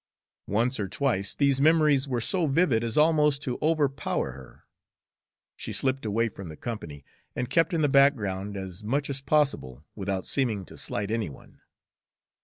Once 0.47 0.79
or 0.79 0.87
twice 0.87 1.35
these 1.35 1.61
memories 1.61 2.07
were 2.07 2.19
so 2.19 2.47
vivid 2.47 2.83
as 2.83 2.97
almost 2.97 3.43
to 3.43 3.59
overpower 3.61 4.31
her. 4.31 4.63
She 5.55 5.71
slipped 5.71 6.07
away 6.07 6.27
from 6.29 6.49
the 6.49 6.57
company, 6.57 7.05
and 7.35 7.51
kept 7.51 7.71
in 7.71 7.83
the 7.83 7.87
background 7.87 8.57
as 8.57 8.83
much 8.83 9.11
as 9.11 9.21
possible 9.21 9.83
without 9.93 10.25
seeming 10.25 10.65
to 10.65 10.75
slight 10.79 11.11
any 11.11 11.29
one. 11.29 11.59